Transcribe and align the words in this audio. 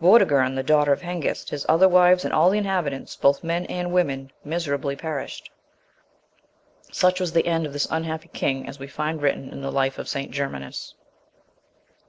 Vortigern, 0.00 0.56
the 0.56 0.64
daughter 0.64 0.92
of 0.92 1.02
Hengist, 1.02 1.50
his 1.50 1.64
other 1.68 1.88
wives, 1.88 2.24
and 2.24 2.34
all 2.34 2.50
the 2.50 2.58
inhabitants, 2.58 3.14
both 3.14 3.44
men 3.44 3.64
and 3.66 3.92
women, 3.92 4.32
miserably 4.42 4.96
perished: 4.96 5.52
such 6.90 7.20
was 7.20 7.32
the 7.32 7.46
end 7.46 7.64
of 7.64 7.72
this 7.72 7.86
unhappy 7.88 8.26
king, 8.26 8.68
as 8.68 8.80
we 8.80 8.88
find 8.88 9.22
written 9.22 9.50
in 9.50 9.62
the 9.62 9.70
life 9.70 9.96
of 9.96 10.08
St. 10.08 10.32
Germanus. 10.32 10.94